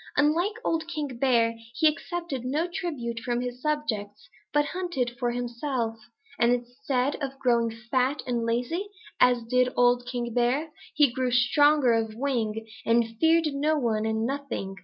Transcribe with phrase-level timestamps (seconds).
[0.17, 5.95] Unlike old King Bear, he accepted no tribute from his subjects but hunted for himself,
[6.39, 11.93] and instead of growing fat and lazy, as did old King Bear, he grew stronger
[11.93, 14.75] of wing and feared no one and nothing.